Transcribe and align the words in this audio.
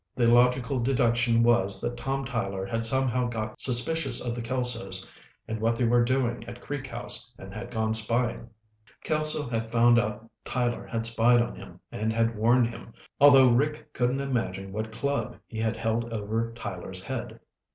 The 0.15 0.25
logical 0.25 0.79
deduction 0.79 1.43
was 1.43 1.79
that 1.79 1.95
Tom 1.95 2.25
Tyler 2.25 2.65
had 2.65 2.83
somehow 2.83 3.27
gotten 3.27 3.53
suspicious 3.59 4.19
of 4.19 4.33
the 4.33 4.41
Kelsos 4.41 5.07
and 5.47 5.61
what 5.61 5.75
they 5.75 5.83
were 5.83 6.03
doing 6.03 6.43
at 6.45 6.59
Creek 6.59 6.87
House 6.87 7.31
and 7.37 7.53
had 7.53 7.69
gone 7.69 7.93
spying. 7.93 8.49
Kelso 9.03 9.47
had 9.47 9.71
found 9.71 9.99
out 9.99 10.27
Tyler 10.43 10.87
had 10.87 11.05
spied 11.05 11.39
on 11.39 11.55
him 11.55 11.79
and 11.91 12.11
had 12.11 12.35
warned 12.35 12.65
him, 12.65 12.93
although 13.19 13.51
Rick 13.51 13.93
couldn't 13.93 14.21
imagine 14.21 14.71
what 14.73 14.91
club 14.91 15.37
he 15.45 15.59
had 15.59 15.77
held 15.77 16.11
over 16.11 16.51
Tyler's 16.55 17.03
head. 17.03 17.39